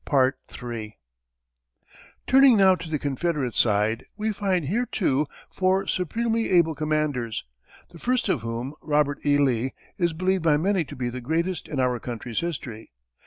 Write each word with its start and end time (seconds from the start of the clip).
Turning 2.25 2.57
now 2.57 2.73
to 2.73 2.89
the 2.89 2.97
Confederate 2.97 3.53
side, 3.53 4.03
we 4.17 4.31
find 4.31 4.65
here, 4.65 4.87
too, 4.87 5.27
four 5.51 5.85
supremely 5.85 6.49
able 6.49 6.73
commanders, 6.73 7.45
the 7.91 7.99
first 7.99 8.27
of 8.27 8.41
whom, 8.41 8.73
Robert 8.81 9.19
E. 9.23 9.37
Lee, 9.37 9.73
is 9.99 10.13
believed 10.13 10.41
by 10.41 10.57
many 10.57 10.83
to 10.85 10.95
be 10.95 11.09
the 11.09 11.21
greatest 11.21 11.67
in 11.67 11.79
our 11.79 11.99
country's 11.99 12.39
history. 12.39 12.91